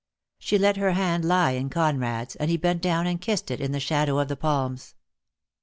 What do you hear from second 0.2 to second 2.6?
She let her hand lie in Conrad's, and he